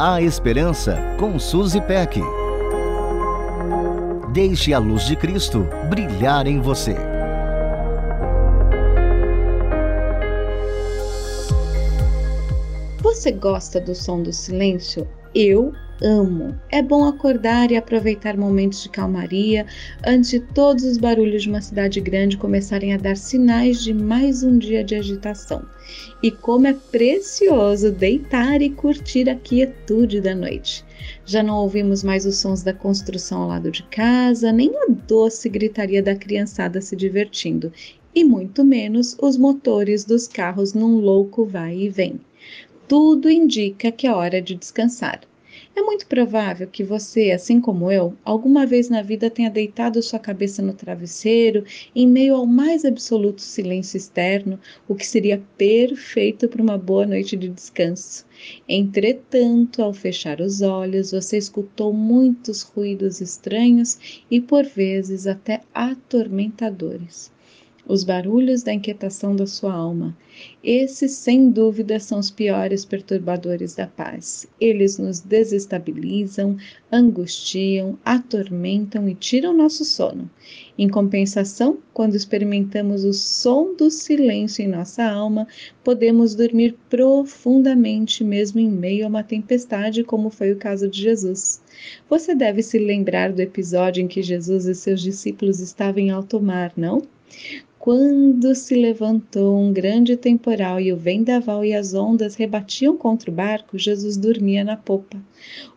A 0.00 0.22
Esperança 0.22 0.96
com 1.18 1.40
Suzy 1.40 1.80
Peck. 1.80 2.20
Deixe 4.32 4.72
a 4.72 4.78
luz 4.78 5.04
de 5.04 5.16
Cristo 5.16 5.66
brilhar 5.90 6.46
em 6.46 6.60
você. 6.60 6.94
Você 13.02 13.32
gosta 13.32 13.80
do 13.80 13.92
som 13.92 14.22
do 14.22 14.32
silêncio? 14.32 15.04
Eu 15.34 15.74
amo. 16.02 16.58
É 16.70 16.82
bom 16.82 17.04
acordar 17.04 17.70
e 17.70 17.76
aproveitar 17.76 18.36
momentos 18.36 18.82
de 18.82 18.88
calmaria 18.88 19.66
antes 20.06 20.30
de 20.30 20.40
todos 20.40 20.84
os 20.84 20.96
barulhos 20.96 21.42
de 21.42 21.50
uma 21.50 21.60
cidade 21.60 22.00
grande 22.00 22.36
começarem 22.36 22.94
a 22.94 22.96
dar 22.96 23.16
sinais 23.16 23.82
de 23.82 23.92
mais 23.92 24.42
um 24.42 24.56
dia 24.56 24.82
de 24.82 24.94
agitação. 24.94 25.62
E 26.22 26.30
como 26.30 26.66
é 26.66 26.72
precioso 26.72 27.90
deitar 27.90 28.62
e 28.62 28.70
curtir 28.70 29.28
a 29.28 29.34
quietude 29.34 30.20
da 30.20 30.34
noite. 30.34 30.84
Já 31.26 31.42
não 31.42 31.58
ouvimos 31.58 32.02
mais 32.02 32.24
os 32.24 32.38
sons 32.38 32.62
da 32.62 32.72
construção 32.72 33.42
ao 33.42 33.48
lado 33.48 33.70
de 33.70 33.82
casa, 33.84 34.50
nem 34.50 34.70
a 34.76 34.86
doce 35.06 35.48
gritaria 35.48 36.02
da 36.02 36.14
criançada 36.14 36.80
se 36.80 36.96
divertindo, 36.96 37.72
e 38.14 38.24
muito 38.24 38.64
menos 38.64 39.16
os 39.20 39.36
motores 39.36 40.04
dos 40.04 40.26
carros 40.26 40.72
num 40.74 40.98
louco 40.98 41.44
vai 41.44 41.76
e 41.76 41.88
vem. 41.88 42.20
Tudo 42.88 43.28
indica 43.28 43.92
que 43.92 44.06
é 44.06 44.12
hora 44.14 44.40
de 44.40 44.54
descansar. 44.54 45.20
É 45.76 45.82
muito 45.82 46.06
provável 46.06 46.66
que 46.66 46.82
você, 46.82 47.32
assim 47.32 47.60
como 47.60 47.92
eu, 47.92 48.16
alguma 48.24 48.64
vez 48.64 48.88
na 48.88 49.02
vida 49.02 49.28
tenha 49.28 49.50
deitado 49.50 50.02
sua 50.02 50.18
cabeça 50.18 50.62
no 50.62 50.72
travesseiro 50.72 51.64
em 51.94 52.06
meio 52.06 52.34
ao 52.34 52.46
mais 52.46 52.86
absoluto 52.86 53.42
silêncio 53.42 53.98
externo, 53.98 54.58
o 54.88 54.94
que 54.94 55.06
seria 55.06 55.42
perfeito 55.58 56.48
para 56.48 56.62
uma 56.62 56.78
boa 56.78 57.04
noite 57.04 57.36
de 57.36 57.50
descanso. 57.50 58.24
Entretanto, 58.66 59.82
ao 59.82 59.92
fechar 59.92 60.40
os 60.40 60.62
olhos, 60.62 61.10
você 61.10 61.36
escutou 61.36 61.92
muitos 61.92 62.62
ruídos 62.62 63.20
estranhos 63.20 64.22
e 64.30 64.40
por 64.40 64.64
vezes 64.64 65.26
até 65.26 65.60
atormentadores 65.74 67.30
os 67.88 68.04
barulhos 68.04 68.62
da 68.62 68.74
inquietação 68.74 69.34
da 69.34 69.46
sua 69.46 69.72
alma. 69.72 70.14
Esses, 70.62 71.12
sem 71.12 71.50
dúvida, 71.50 71.98
são 71.98 72.18
os 72.18 72.30
piores 72.30 72.84
perturbadores 72.84 73.74
da 73.74 73.86
paz. 73.86 74.46
Eles 74.60 74.98
nos 74.98 75.20
desestabilizam, 75.20 76.58
angustiam, 76.92 77.98
atormentam 78.04 79.08
e 79.08 79.14
tiram 79.14 79.56
nosso 79.56 79.86
sono. 79.86 80.30
Em 80.76 80.86
compensação, 80.86 81.78
quando 81.94 82.14
experimentamos 82.14 83.04
o 83.04 83.12
som 83.14 83.74
do 83.74 83.90
silêncio 83.90 84.62
em 84.62 84.68
nossa 84.68 85.02
alma, 85.02 85.48
podemos 85.82 86.34
dormir 86.34 86.76
profundamente, 86.90 88.22
mesmo 88.22 88.60
em 88.60 88.70
meio 88.70 89.06
a 89.06 89.08
uma 89.08 89.24
tempestade, 89.24 90.04
como 90.04 90.28
foi 90.28 90.52
o 90.52 90.56
caso 90.56 90.88
de 90.88 91.00
Jesus. 91.00 91.62
Você 92.08 92.34
deve 92.34 92.62
se 92.62 92.78
lembrar 92.78 93.32
do 93.32 93.40
episódio 93.40 94.02
em 94.02 94.06
que 94.06 94.22
Jesus 94.22 94.66
e 94.66 94.74
seus 94.74 95.00
discípulos 95.00 95.58
estavam 95.60 96.00
em 96.00 96.10
alto 96.10 96.40
mar, 96.40 96.72
não? 96.76 97.02
Quando 97.78 98.56
se 98.56 98.74
levantou 98.74 99.56
um 99.56 99.72
grande 99.72 100.16
temporal 100.16 100.80
e 100.80 100.92
o 100.92 100.96
vendaval 100.96 101.64
e 101.64 101.72
as 101.72 101.94
ondas 101.94 102.34
rebatiam 102.34 102.96
contra 102.96 103.30
o 103.30 103.34
barco, 103.34 103.78
Jesus 103.78 104.16
dormia 104.16 104.64
na 104.64 104.76
popa. 104.76 105.16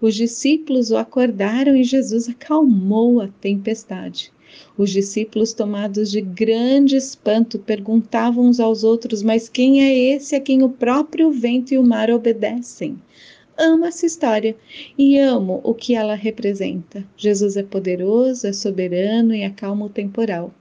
Os 0.02 0.16
discípulos 0.16 0.90
o 0.90 0.98
acordaram 0.98 1.76
e 1.76 1.84
Jesus 1.84 2.28
acalmou 2.28 3.22
a 3.22 3.28
tempestade. 3.28 4.34
Os 4.76 4.90
discípulos, 4.90 5.54
tomados 5.54 6.10
de 6.10 6.22
grande 6.22 6.96
espanto, 6.96 7.60
perguntavam 7.60 8.46
uns 8.46 8.60
aos 8.60 8.84
outros: 8.84 9.22
Mas 9.22 9.48
quem 9.48 9.84
é 9.84 10.16
esse 10.16 10.36
a 10.36 10.42
quem 10.42 10.64
o 10.64 10.70
próprio 10.70 11.32
vento 11.32 11.72
e 11.72 11.78
o 11.78 11.84
mar 11.84 12.10
obedecem? 12.10 13.00
Amo 13.56 13.86
essa 13.86 14.08
história 14.08 14.56
e 14.98 15.20
amo 15.20 15.62
o 15.64 15.74
que 15.74 15.94
ela 15.94 16.16
representa. 16.16 17.08
Jesus 17.16 17.56
é 17.56 17.64
poderoso, 17.64 18.48
é 18.48 18.54
soberano 18.54 19.36
e 19.36 19.44
acalma 19.44 19.86
o 19.86 19.90
temporal. 19.90 20.52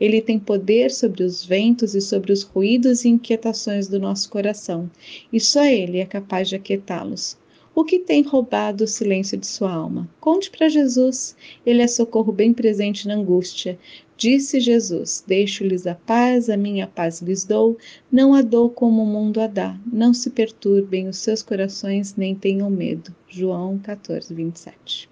Ele 0.00 0.20
tem 0.20 0.38
poder 0.38 0.90
sobre 0.90 1.22
os 1.22 1.44
ventos 1.44 1.94
e 1.94 2.00
sobre 2.00 2.32
os 2.32 2.42
ruídos 2.42 3.04
e 3.04 3.08
inquietações 3.08 3.88
do 3.88 3.98
nosso 3.98 4.28
coração, 4.30 4.90
e 5.32 5.40
só 5.40 5.64
Ele 5.64 5.98
é 5.98 6.06
capaz 6.06 6.48
de 6.48 6.56
aquietá-los. 6.56 7.36
O 7.74 7.84
que 7.84 7.98
tem 7.98 8.20
roubado 8.20 8.84
o 8.84 8.86
silêncio 8.86 9.38
de 9.38 9.46
sua 9.46 9.72
alma? 9.72 10.06
Conte 10.20 10.50
para 10.50 10.68
Jesus. 10.68 11.34
Ele 11.64 11.80
é 11.80 11.88
socorro 11.88 12.30
bem 12.30 12.52
presente 12.52 13.08
na 13.08 13.14
angústia. 13.14 13.78
Disse 14.14 14.60
Jesus: 14.60 15.24
Deixo-lhes 15.26 15.86
a 15.86 15.94
paz, 15.94 16.50
a 16.50 16.56
minha 16.56 16.86
paz 16.86 17.22
lhes 17.22 17.46
dou. 17.46 17.78
Não 18.10 18.34
a 18.34 18.42
dou 18.42 18.68
como 18.68 19.02
o 19.02 19.06
mundo 19.06 19.40
a 19.40 19.46
dá. 19.46 19.80
Não 19.90 20.12
se 20.12 20.28
perturbem 20.28 21.08
os 21.08 21.16
seus 21.16 21.42
corações, 21.42 22.14
nem 22.14 22.34
tenham 22.34 22.68
medo. 22.68 23.14
João 23.26 23.78
14, 23.78 24.34
27. 24.34 25.11